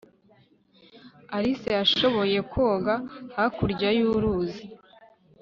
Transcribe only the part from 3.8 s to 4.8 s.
y'uruzi